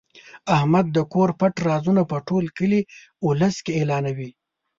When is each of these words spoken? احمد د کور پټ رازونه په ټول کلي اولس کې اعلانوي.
احمد 0.57 0.85
د 0.91 0.97
کور 1.13 1.29
پټ 1.39 1.53
رازونه 1.67 2.01
په 2.11 2.17
ټول 2.27 2.45
کلي 2.57 2.81
اولس 3.25 3.55
کې 3.65 3.71
اعلانوي. 3.79 4.29